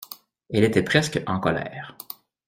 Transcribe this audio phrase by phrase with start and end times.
[0.49, 1.95] Elle était presque en colère.